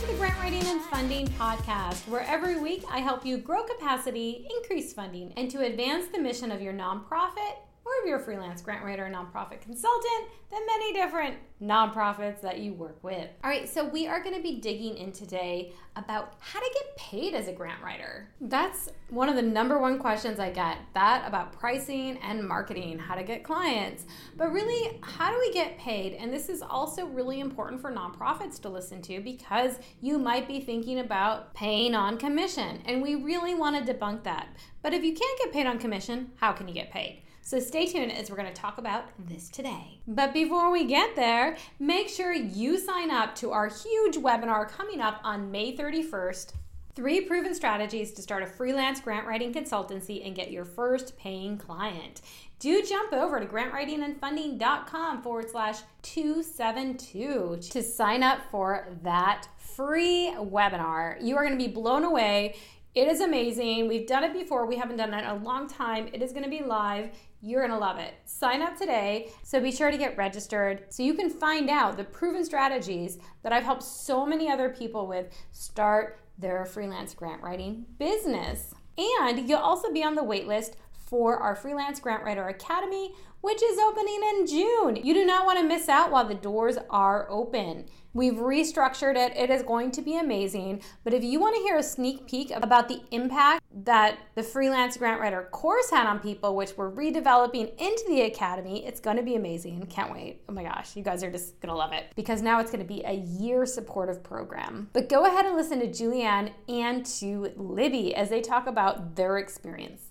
[0.00, 4.48] to the Grant Writing and Funding podcast, where every week I help you grow capacity,
[4.56, 7.56] increase funding, and to advance the mission of your nonprofit
[8.00, 13.02] if you're a freelance grant writer nonprofit consultant, the many different nonprofits that you work
[13.04, 13.28] with.
[13.44, 16.96] All right, so we are going to be digging in today about how to get
[16.96, 18.30] paid as a grant writer.
[18.40, 23.14] That's one of the number one questions I get that about pricing and marketing, how
[23.14, 24.06] to get clients.
[24.36, 26.14] But really, how do we get paid?
[26.14, 30.60] And this is also really important for nonprofits to listen to because you might be
[30.60, 32.80] thinking about paying on commission.
[32.86, 34.48] And we really want to debunk that.
[34.82, 37.22] But if you can't get paid on commission, how can you get paid?
[37.50, 39.98] So stay tuned as we're going to talk about this today.
[40.06, 45.00] But before we get there, make sure you sign up to our huge webinar coming
[45.00, 46.52] up on May 31st.
[46.94, 51.58] Three proven strategies to start a freelance grant writing consultancy and get your first paying
[51.58, 52.20] client.
[52.60, 61.16] Do jump over to grantwritingandfunding.com forward slash 272 to sign up for that free webinar.
[61.20, 62.54] You are going to be blown away.
[62.94, 63.86] It is amazing.
[63.86, 64.66] We've done it before.
[64.66, 66.08] We haven't done it in a long time.
[66.12, 67.10] It is going to be live.
[67.42, 68.14] You're to love it.
[68.26, 69.30] Sign up today.
[69.42, 73.52] So be sure to get registered so you can find out the proven strategies that
[73.52, 78.74] I've helped so many other people with start their freelance grant writing business.
[78.98, 80.74] And you'll also be on the waitlist
[81.10, 84.96] for our Freelance Grant Writer Academy, which is opening in June.
[85.04, 87.86] You do not want to miss out while the doors are open.
[88.12, 89.36] We've restructured it.
[89.36, 90.82] It is going to be amazing.
[91.04, 94.96] But if you want to hear a sneak peek about the impact that the freelance
[94.96, 99.22] grant writer course had on people, which we're redeveloping into the academy, it's going to
[99.22, 99.86] be amazing.
[99.86, 100.42] Can't wait.
[100.48, 102.84] Oh my gosh, you guys are just going to love it because now it's going
[102.84, 104.90] to be a year supportive program.
[104.92, 109.38] But go ahead and listen to Julianne and to Libby as they talk about their
[109.38, 110.09] experience.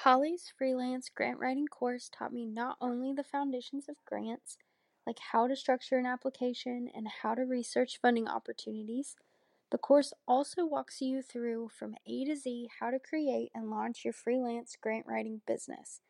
[0.00, 4.58] Holly's freelance grant writing course taught me not only the foundations of grants,
[5.06, 9.16] like how to structure an application and how to research funding opportunities,
[9.70, 14.04] the course also walks you through from A to Z how to create and launch
[14.04, 16.02] your freelance grant writing business.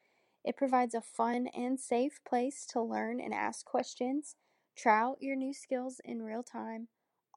[0.44, 4.36] It provides a fun and safe place to learn and ask questions,
[4.76, 6.88] try out your new skills in real time,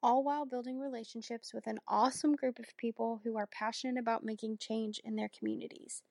[0.04, 4.58] all while building relationships with an awesome group of people who are passionate about making
[4.58, 6.02] change in their communities.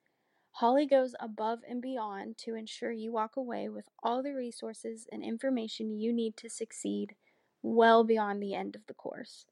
[0.59, 5.23] Holly goes above and beyond to ensure you walk away with all the resources and
[5.23, 7.15] information you need to succeed
[7.63, 9.47] well beyond the end of the course.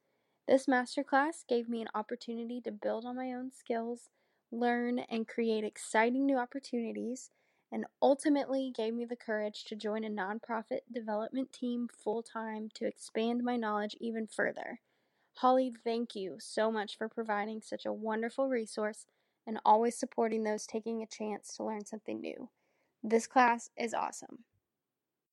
[0.49, 4.11] This masterclass gave me an opportunity to build on my own skills,
[4.51, 7.31] learn, and create exciting new opportunities,
[7.71, 12.85] and ultimately gave me the courage to join a nonprofit development team full time to
[12.85, 14.81] expand my knowledge even further.
[15.35, 19.07] Holly, thank you so much for providing such a wonderful resource
[19.47, 22.49] and always supporting those taking a chance to learn something new.
[23.03, 24.41] This class is awesome.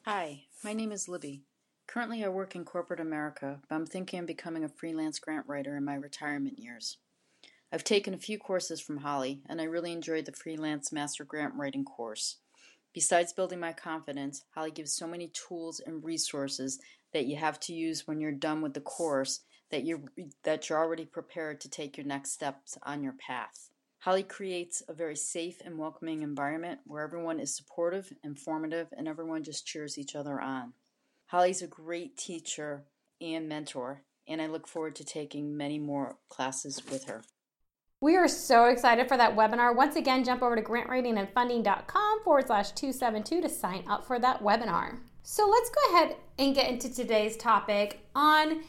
[0.05, 1.43] Hi, my name is Libby.
[1.87, 5.75] Currently, I work in corporate America, but I'm thinking of becoming a freelance grant writer
[5.75, 6.97] in my retirement years.
[7.71, 11.55] I've taken a few courses from Holly, and I really enjoyed the freelance master grant
[11.55, 12.37] writing course.
[12.93, 16.79] Besides building my confidence, Holly gives so many tools and resources
[17.13, 19.41] that you have to use when you're done with the course
[19.71, 20.03] that you're
[20.43, 23.71] that you're already prepared to take your next steps on your path.
[24.03, 29.43] Holly creates a very safe and welcoming environment where everyone is supportive, informative, and everyone
[29.43, 30.73] just cheers each other on.
[31.27, 32.83] Holly's a great teacher
[33.21, 37.23] and mentor, and I look forward to taking many more classes with her.
[38.01, 39.73] We are so excited for that webinar.
[39.73, 44.97] Once again, jump over to grantwritingandfunding.com forward slash 272 to sign up for that webinar.
[45.21, 48.63] So let's go ahead and get into today's topic on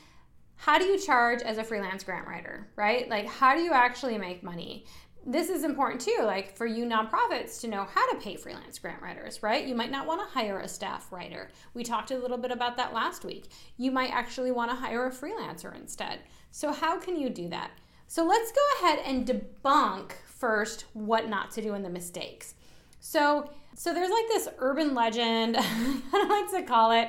[0.55, 3.09] how do you charge as a freelance grant writer, right?
[3.09, 4.87] Like, how do you actually make money?
[5.27, 9.01] This is important too, like for you nonprofits to know how to pay freelance grant
[9.01, 9.67] writers, right?
[9.67, 11.51] You might not want to hire a staff writer.
[11.73, 13.47] We talked a little bit about that last week.
[13.77, 16.21] You might actually want to hire a freelancer instead.
[16.51, 17.71] So, how can you do that?
[18.07, 22.55] So, let's go ahead and debunk first what not to do and the mistakes.
[23.01, 27.09] So, so there's like this urban legend, I don't like to call it,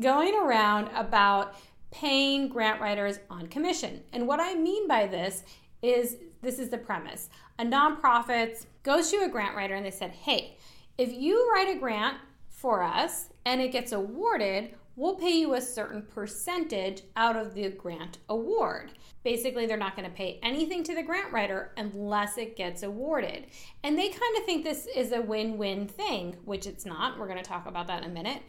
[0.00, 1.56] going around about
[1.90, 4.02] paying grant writers on commission.
[4.12, 5.42] And what I mean by this
[5.82, 7.28] is this is the premise.
[7.58, 10.56] A nonprofit goes to a grant writer and they said, hey,
[10.98, 12.18] if you write a grant
[12.48, 17.68] for us and it gets awarded, we'll pay you a certain percentage out of the
[17.70, 18.92] grant award.
[19.24, 23.46] Basically, they're not going to pay anything to the grant writer unless it gets awarded.
[23.82, 27.18] And they kind of think this is a win win thing, which it's not.
[27.18, 28.42] We're going to talk about that in a minute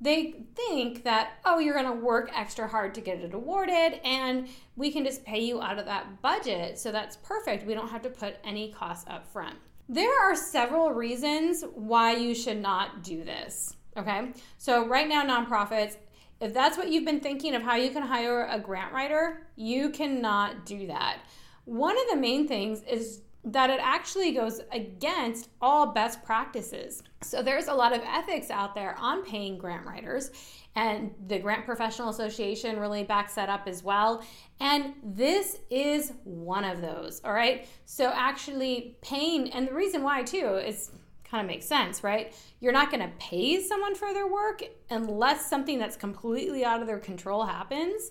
[0.00, 4.48] they think that, oh, you're going to work extra hard to get it awarded and
[4.76, 6.78] we can just pay you out of that budget.
[6.78, 7.66] So that's perfect.
[7.66, 9.56] We don't have to put any costs up front.
[9.88, 13.74] There are several reasons why you should not do this.
[13.96, 14.32] Okay.
[14.58, 15.96] So, right now, nonprofits,
[16.40, 19.90] if that's what you've been thinking of how you can hire a grant writer, you
[19.90, 21.20] cannot do that.
[21.64, 27.02] One of the main things is that it actually goes against all best practices.
[27.22, 30.30] So there's a lot of ethics out there on paying grant writers,
[30.74, 34.22] and the Grant Professional Association really backs that up as well.
[34.60, 37.66] And this is one of those, all right?
[37.84, 40.90] So actually paying, and the reason why too is
[41.24, 42.34] kind of makes sense, right?
[42.60, 46.86] You're not going to pay someone for their work unless something that's completely out of
[46.86, 48.10] their control happens.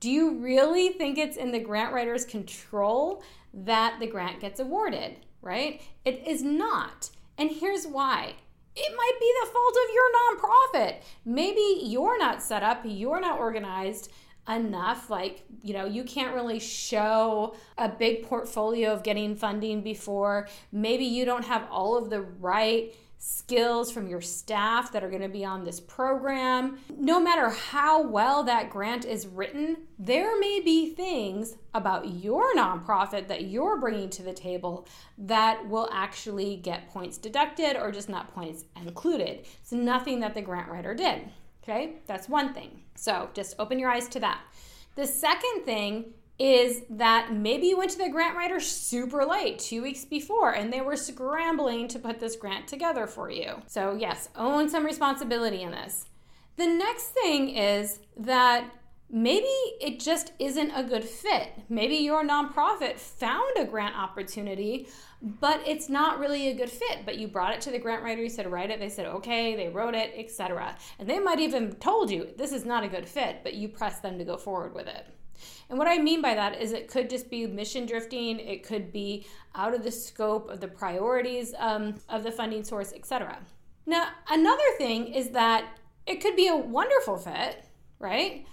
[0.00, 5.16] Do you really think it's in the grant writer's control that the grant gets awarded,
[5.42, 5.82] right?
[6.04, 7.10] It is not.
[7.36, 8.34] And here's why.
[8.76, 11.02] It might be the fault of your nonprofit.
[11.24, 14.10] Maybe you're not set up, you're not organized
[14.48, 15.10] enough.
[15.10, 20.48] Like, you know, you can't really show a big portfolio of getting funding before.
[20.72, 25.20] Maybe you don't have all of the right skills from your staff that are going
[25.20, 26.78] to be on this program.
[26.96, 33.28] No matter how well that grant is written, there may be things about your nonprofit
[33.28, 34.88] that you're bringing to the table
[35.18, 39.46] that will actually get points deducted or just not points included.
[39.60, 41.28] It's nothing that the grant writer did.
[41.62, 42.80] Okay, that's one thing.
[42.94, 44.40] So just open your eyes to that.
[44.94, 49.82] The second thing is that maybe you went to the grant writer super late, two
[49.82, 53.60] weeks before, and they were scrambling to put this grant together for you.
[53.66, 56.06] So, yes, own some responsibility in this.
[56.56, 58.72] The next thing is that
[59.10, 59.52] maybe
[59.82, 61.50] it just isn't a good fit.
[61.68, 64.88] Maybe your nonprofit found a grant opportunity,
[65.20, 67.04] but it's not really a good fit.
[67.04, 68.80] But you brought it to the grant writer, you said, write it.
[68.80, 70.74] They said, okay, they wrote it, etc.
[70.98, 74.02] And they might even told you this is not a good fit, but you pressed
[74.02, 75.06] them to go forward with it.
[75.68, 78.92] And what I mean by that is it could just be mission drifting, it could
[78.92, 83.38] be out of the scope of the priorities um, of the funding source, etc.
[83.86, 85.64] Now, another thing is that
[86.06, 87.64] it could be a wonderful fit,
[87.98, 88.46] right?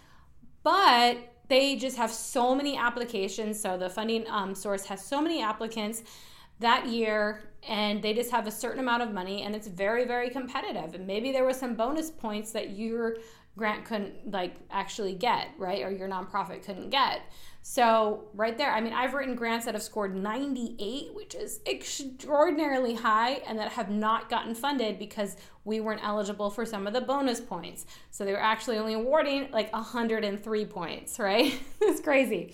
[0.64, 1.18] But
[1.48, 3.60] they just have so many applications.
[3.60, 6.04] So the funding um, source has so many applicants
[6.60, 10.30] that year and they just have a certain amount of money and it's very very
[10.30, 13.18] competitive and maybe there was some bonus points that you're
[13.58, 15.84] grant couldn't like actually get, right?
[15.84, 17.22] Or your nonprofit couldn't get.
[17.70, 22.94] So, right there, I mean, I've written grants that have scored 98, which is extraordinarily
[22.94, 27.02] high, and that have not gotten funded because we weren't eligible for some of the
[27.02, 27.86] bonus points.
[28.10, 31.60] So, they were actually only awarding like 103 points, right?
[31.82, 32.54] it's crazy.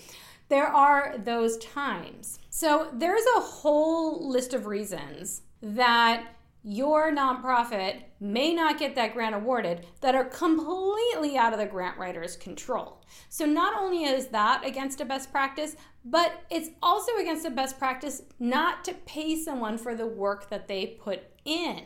[0.50, 2.40] There are those times.
[2.50, 6.26] So, there's a whole list of reasons that
[6.63, 11.98] your nonprofit may not get that grant awarded that are completely out of the grant
[11.98, 13.01] writer's control.
[13.27, 15.75] So, not only is that against a best practice,
[16.06, 20.69] but it's also against a best practice not to pay someone for the work that
[20.69, 21.81] they put in,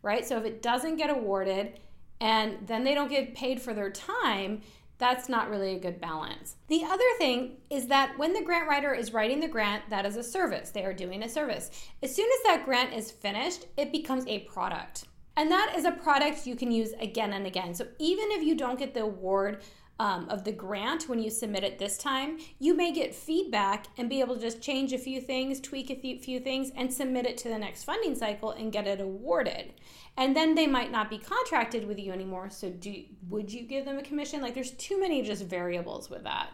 [0.00, 0.26] right?
[0.26, 1.78] So, if it doesn't get awarded
[2.20, 4.62] and then they don't get paid for their time,
[5.02, 6.54] that's not really a good balance.
[6.68, 10.14] The other thing is that when the grant writer is writing the grant, that is
[10.16, 10.70] a service.
[10.70, 11.72] They are doing a service.
[12.04, 15.06] As soon as that grant is finished, it becomes a product.
[15.36, 17.74] And that is a product you can use again and again.
[17.74, 19.62] So even if you don't get the award
[19.98, 24.08] um, of the grant when you submit it this time, you may get feedback and
[24.08, 27.36] be able to just change a few things, tweak a few, things, and submit it
[27.38, 29.74] to the next funding cycle and get it awarded.
[30.16, 33.84] And then they might not be contracted with you anymore so do would you give
[33.84, 34.42] them a commission?
[34.42, 36.50] Like there's too many just variables with that.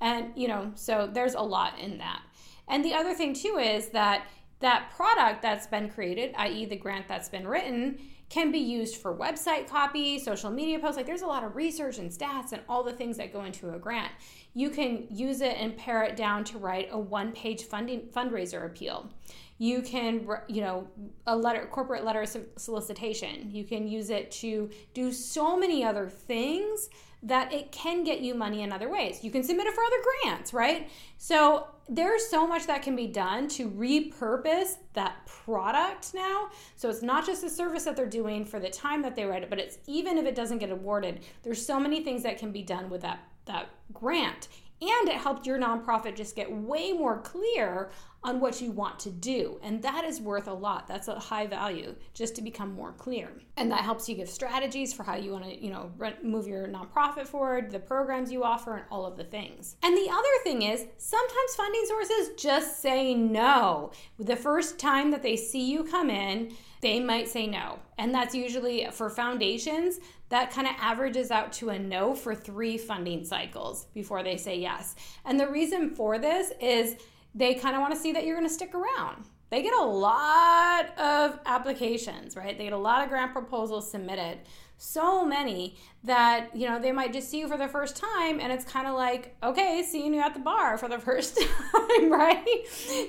[0.00, 2.22] And you know so there's a lot in that.
[2.68, 4.26] And the other thing too is that
[4.62, 7.98] that product that's been created i.e the grant that's been written
[8.32, 11.98] can be used for website copy social media posts like there's a lot of research
[11.98, 14.10] and stats and all the things that go into a grant.
[14.54, 18.64] You can use it and pare it down to write a one page funding fundraiser
[18.64, 19.12] appeal.
[19.58, 20.88] You can you know
[21.26, 22.24] a letter corporate letter
[22.56, 23.50] solicitation.
[23.50, 26.88] You can use it to do so many other things
[27.22, 29.22] that it can get you money in other ways.
[29.22, 30.90] You can submit it for other grants right?
[31.18, 36.48] So there's so much that can be done to repurpose that product now.
[36.76, 39.42] So it's not just the service that they're doing for the time that they write
[39.42, 42.52] it but it's even if it doesn't get awarded there's so many things that can
[42.52, 44.48] be done with that that grant
[44.82, 47.90] and it helped your nonprofit just get way more clear
[48.24, 49.58] on what you want to do.
[49.62, 50.86] And that is worth a lot.
[50.86, 53.32] That's a high value just to become more clear.
[53.56, 55.90] And that helps you give strategies for how you want to, you know,
[56.22, 59.76] move your nonprofit forward, the programs you offer and all of the things.
[59.82, 63.92] And the other thing is sometimes funding sources just say no.
[64.18, 67.78] The first time that they see you come in, they might say no.
[67.98, 70.00] And that's usually for foundations,
[70.32, 74.58] that kind of averages out to a no for three funding cycles before they say
[74.58, 74.96] yes.
[75.26, 76.96] And the reason for this is
[77.34, 79.26] they kind of want to see that you're going to stick around.
[79.50, 82.56] They get a lot of applications, right?
[82.56, 84.38] They get a lot of grant proposals submitted
[84.82, 88.52] so many that you know they might just see you for the first time and
[88.52, 92.44] it's kind of like okay seeing you at the bar for the first time right?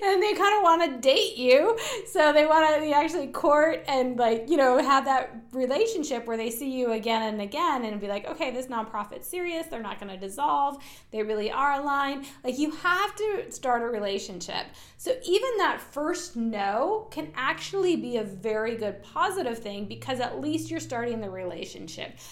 [0.03, 1.77] And they kind of want to date you.
[2.05, 6.51] So they want to actually court and like you know have that relationship where they
[6.51, 9.65] see you again and again and be like okay this nonprofit's serious.
[9.67, 10.77] They're not going to dissolve.
[11.09, 12.25] They really are aligned.
[12.43, 14.67] Like you have to start a relationship.
[14.97, 20.39] So even that first no can actually be a very good positive thing because at
[20.39, 21.62] least you're starting the relationship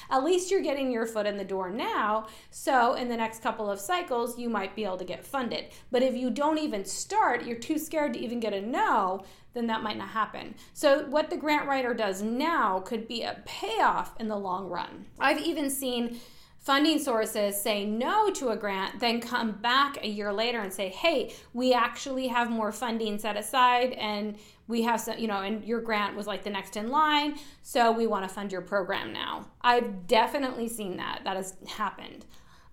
[0.09, 2.27] at least you're getting your foot in the door now.
[2.49, 5.65] So in the next couple of cycles, you might be able to get funded.
[5.91, 9.23] But if you don't even start, you're too scared to even get a no,
[9.53, 10.55] then that might not happen.
[10.73, 15.07] So, what the grant writer does now could be a payoff in the long run.
[15.19, 16.19] I've even seen
[16.61, 20.89] funding sources say no to a grant, then come back a year later and say,
[20.89, 24.37] hey, we actually have more funding set aside and
[24.71, 27.91] we have some, you know, and your grant was like the next in line, so
[27.91, 29.45] we want to fund your program now.
[29.61, 31.21] I've definitely seen that.
[31.25, 32.25] That has happened.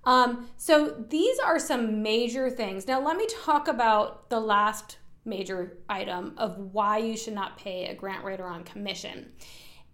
[0.04, 2.86] Um, so these are some major things.
[2.86, 7.86] Now, let me talk about the last major item of why you should not pay
[7.86, 9.30] a grant writer on commission.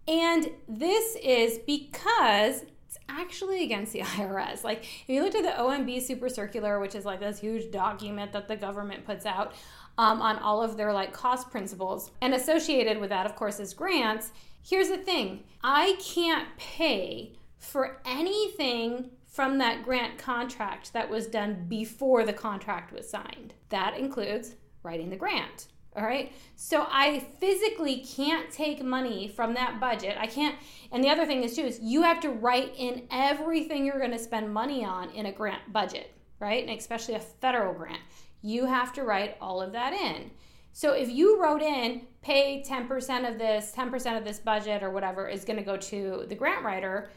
[0.06, 4.62] And this is because it's actually against the IRS.
[4.62, 8.32] Like if you looked at the OMB Super Circular, which is like this huge document
[8.32, 9.54] that the government puts out
[9.98, 13.74] um, on all of their like cost principles, and associated with that, of course, is
[13.74, 14.32] grants.
[14.62, 21.66] Here's the thing: I can't pay for anything from that grant contract that was done
[21.68, 23.54] before the contract was signed.
[23.70, 25.66] That includes writing the grant.
[25.96, 26.32] All right.
[26.56, 30.16] So I physically can't take money from that budget.
[30.18, 30.56] I can't.
[30.90, 34.10] And the other thing is, too, is you have to write in everything you're going
[34.10, 36.66] to spend money on in a grant budget, right?
[36.66, 38.00] And especially a federal grant.
[38.44, 40.30] You have to write all of that in.
[40.74, 45.26] So if you wrote in, pay 10% of this, 10% of this budget or whatever
[45.26, 47.08] is going to go to the grant writer,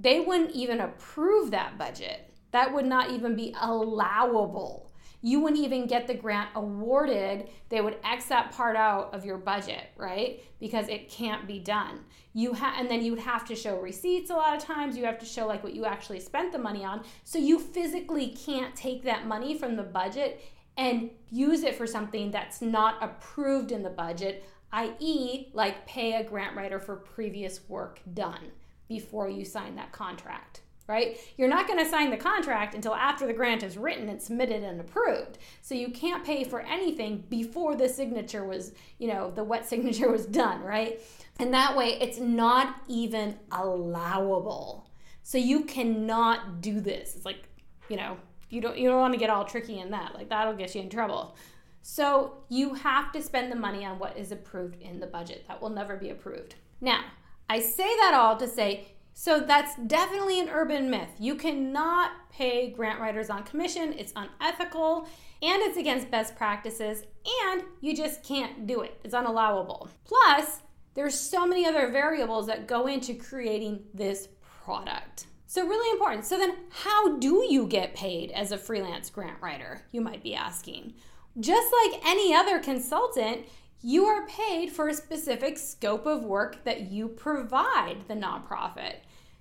[0.00, 2.34] they wouldn't even approve that budget.
[2.50, 4.86] That would not even be allowable
[5.26, 7.48] you wouldn't even get the grant awarded.
[7.68, 10.40] They would X that part out of your budget, right?
[10.60, 12.04] Because it can't be done.
[12.32, 14.96] You ha- and then you would have to show receipts a lot of times.
[14.96, 17.02] You have to show like what you actually spent the money on.
[17.24, 20.40] So you physically can't take that money from the budget
[20.76, 26.24] and use it for something that's not approved in the budget, i.e., like pay a
[26.24, 28.50] grant writer for previous work done
[28.88, 31.18] before you sign that contract right?
[31.36, 34.62] You're not going to sign the contract until after the grant is written and submitted
[34.62, 35.38] and approved.
[35.60, 40.10] So you can't pay for anything before the signature was, you know, the wet signature
[40.10, 41.00] was done, right?
[41.38, 44.88] And that way it's not even allowable.
[45.22, 47.16] So you cannot do this.
[47.16, 47.48] It's like,
[47.88, 48.16] you know,
[48.48, 50.14] you don't you don't want to get all tricky in that.
[50.14, 51.36] Like that'll get you in trouble.
[51.82, 55.44] So you have to spend the money on what is approved in the budget.
[55.46, 56.56] That will never be approved.
[56.80, 57.04] Now,
[57.48, 58.88] I say that all to say
[59.18, 61.08] so that's definitely an urban myth.
[61.18, 65.08] You cannot pay grant writers on commission, it's unethical,
[65.40, 67.02] and it's against best practices,
[67.46, 69.00] and you just can't do it.
[69.04, 69.88] It's unallowable.
[70.04, 70.60] Plus,
[70.92, 75.24] there's so many other variables that go into creating this product.
[75.46, 76.24] So, really important.
[76.24, 79.82] So, then how do you get paid as a freelance grant writer?
[79.92, 80.94] You might be asking.
[81.38, 83.46] Just like any other consultant,
[83.82, 88.96] you are paid for a specific scope of work that you provide the nonprofit.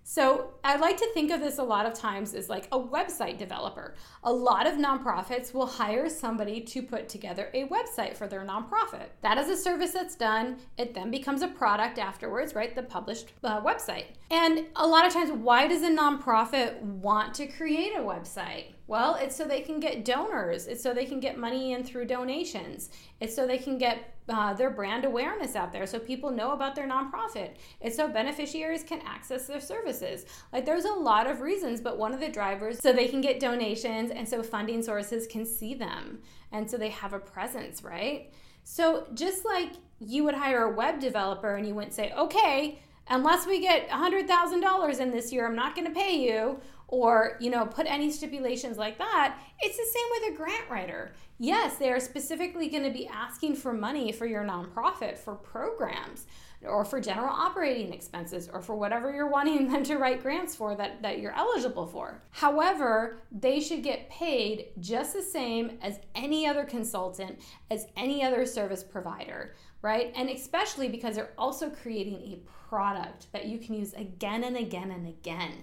[0.07, 3.39] So I like to think of this a lot of times as like a website
[3.39, 3.95] developer.
[4.23, 9.07] A lot of nonprofits will hire somebody to put together a website for their nonprofit.
[9.21, 10.57] That is a service that's done.
[10.77, 12.75] It then becomes a product afterwards, right?
[12.75, 14.05] The published uh, website.
[14.29, 18.74] And a lot of times, why does a nonprofit want to create a website?
[18.87, 20.67] Well, it's so they can get donors.
[20.67, 22.89] It's so they can get money in through donations.
[23.19, 26.75] It's so they can get uh, their brand awareness out there so people know about
[26.75, 27.55] their nonprofit.
[27.81, 30.25] It's so beneficiaries can access their services.
[30.53, 33.39] Like there's a lot of reasons, but one of the drivers so they can get
[33.39, 36.19] donations and so funding sources can see them
[36.51, 38.31] and so they have a presence, right?
[38.63, 43.45] So just like you would hire a web developer and you wouldn't say, okay, unless
[43.45, 46.59] we get $100,000 in this year, I'm not going to pay you.
[46.87, 51.13] Or you know put any stipulations like that it's the same with a grant writer
[51.39, 56.25] yes they are specifically going to be asking for money for your nonprofit for programs
[56.67, 60.75] or for general operating expenses or for whatever you're wanting them to write grants for
[60.75, 62.21] that, that you're eligible for.
[62.31, 67.39] However, they should get paid just the same as any other consultant,
[67.71, 70.11] as any other service provider, right?
[70.15, 74.91] And especially because they're also creating a product that you can use again and again
[74.91, 75.53] and again.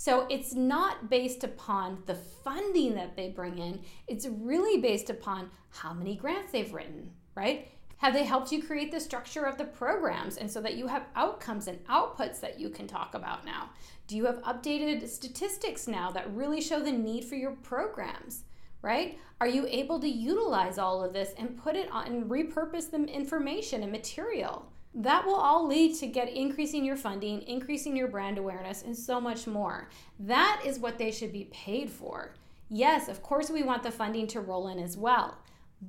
[0.00, 5.50] So it's not based upon the funding that they bring in, it's really based upon
[5.68, 7.68] how many grants they've written, right?
[7.98, 11.04] Have they helped you create the structure of the programs and so that you have
[11.16, 13.68] outcomes and outputs that you can talk about now?
[14.06, 18.44] Do you have updated statistics now that really show the need for your programs?
[18.80, 19.18] Right?
[19.38, 23.04] Are you able to utilize all of this and put it on and repurpose the
[23.04, 24.72] information and material?
[24.94, 29.20] That will all lead to get increasing your funding, increasing your brand awareness, and so
[29.20, 29.88] much more.
[30.18, 32.34] That is what they should be paid for.
[32.68, 35.38] Yes, of course, we want the funding to roll in as well.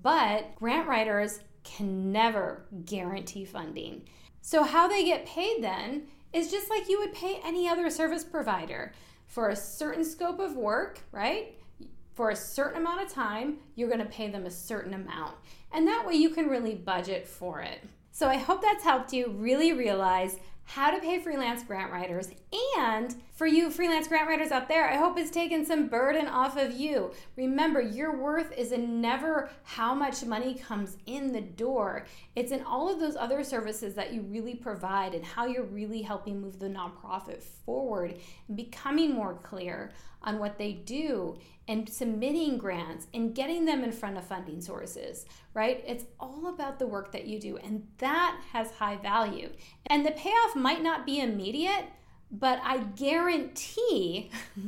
[0.01, 4.03] But grant writers can never guarantee funding.
[4.41, 8.23] So, how they get paid then is just like you would pay any other service
[8.23, 8.93] provider
[9.27, 11.55] for a certain scope of work, right?
[12.13, 15.35] For a certain amount of time, you're going to pay them a certain amount.
[15.71, 17.81] And that way you can really budget for it.
[18.11, 22.29] So, I hope that's helped you really realize how to pay freelance grant writers.
[22.77, 26.57] And for you freelance grant writers out there, I hope it's taken some burden off
[26.57, 27.11] of you.
[27.35, 32.05] Remember, your worth is in never how much money comes in the door,
[32.35, 36.03] it's in all of those other services that you really provide and how you're really
[36.03, 38.13] helping move the nonprofit forward
[38.47, 41.35] and becoming more clear on what they do
[41.67, 45.83] and submitting grants and getting them in front of funding sources, right?
[45.87, 49.49] It's all about the work that you do, and that has high value.
[49.87, 51.85] And the payoff might not be immediate.
[52.31, 54.31] But I guarantee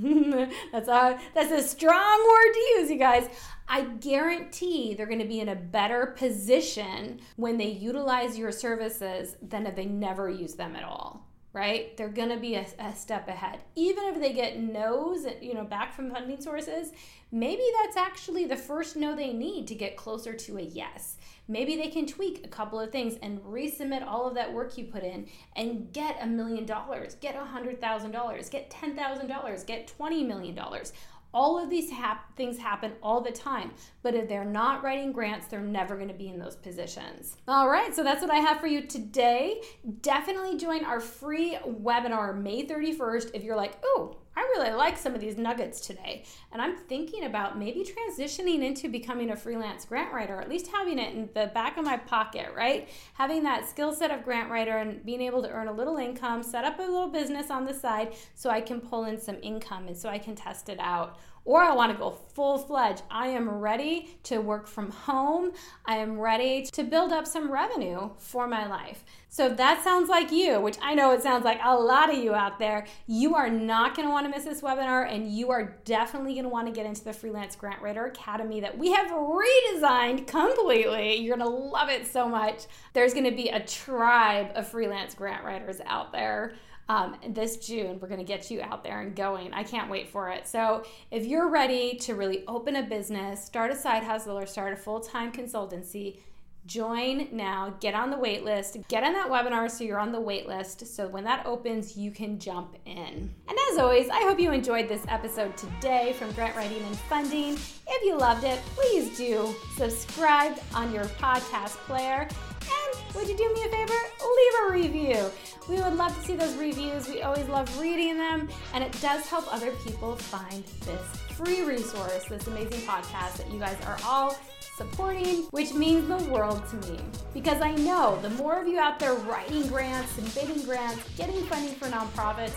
[0.71, 3.27] that's a that's a strong word to use, you guys.
[3.67, 9.37] I guarantee they're going to be in a better position when they utilize your services
[9.41, 11.95] than if they never use them at all right?
[11.95, 13.59] They're going to be a, a, step ahead.
[13.75, 16.91] Even if they get no's, you know, back from funding sources,
[17.31, 21.17] maybe that's actually the first no they need to get closer to a yes.
[21.47, 24.85] Maybe they can tweak a couple of things and resubmit all of that work you
[24.85, 29.27] put in and get a million dollars, get a hundred thousand dollars, get ten thousand
[29.27, 30.93] dollars, get twenty million dollars.
[31.33, 35.47] All of these hap- things happen all the time, but if they're not writing grants,
[35.47, 37.37] they're never going to be in those positions.
[37.47, 39.61] All right, so that's what I have for you today.
[40.01, 45.13] Definitely join our free webinar May 31st if you're like, oh, I really like some
[45.13, 46.23] of these nuggets today.
[46.51, 50.67] And I'm thinking about maybe transitioning into becoming a freelance grant writer, or at least
[50.67, 52.89] having it in the back of my pocket, right?
[53.13, 56.41] Having that skill set of grant writer and being able to earn a little income,
[56.41, 59.87] set up a little business on the side so I can pull in some income
[59.87, 63.03] and so I can test it out or I want to go full fledged.
[63.11, 65.51] I am ready to work from home.
[65.85, 69.03] I am ready to build up some revenue for my life.
[69.29, 72.17] So if that sounds like you, which I know it sounds like a lot of
[72.23, 75.49] you out there, you are not going to want to miss this webinar and you
[75.49, 78.91] are definitely going to want to get into the Freelance Grant Writer Academy that we
[78.91, 81.15] have redesigned completely.
[81.15, 82.65] You're going to love it so much.
[82.93, 86.53] There's going to be a tribe of freelance grant writers out there
[86.89, 87.99] um, this June.
[87.99, 89.53] We're going to get you out there and going.
[89.53, 90.47] I can't wait for it.
[90.47, 94.73] So, if you're ready to really open a business, start a side hustle, or start
[94.73, 96.17] a full time consultancy,
[96.65, 100.19] join now get on the wait list get on that webinar so you're on the
[100.19, 104.39] wait list so when that opens you can jump in and as always i hope
[104.39, 109.17] you enjoyed this episode today from grant writing and funding if you loved it please
[109.17, 112.21] do subscribe on your podcast player
[112.61, 115.31] and would you do me a favor leave a review
[115.67, 117.07] we would love to see those reviews.
[117.07, 121.01] We always love reading them, and it does help other people find this
[121.33, 124.37] free resource, this amazing podcast that you guys are all
[124.77, 126.99] supporting, which means the world to me.
[127.33, 131.41] Because I know the more of you out there writing grants and bidding grants, getting
[131.45, 132.53] funding for nonprofits,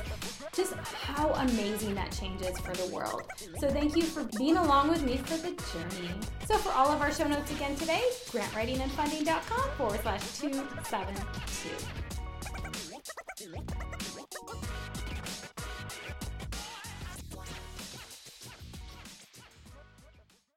[0.52, 3.22] just how amazing that changes for the world.
[3.58, 6.10] So thank you for being along with me for the journey.
[6.46, 12.05] So for all of our show notes again today, grantwritingandfunding.com forward slash 272.
[13.56, 13.95] Thank you.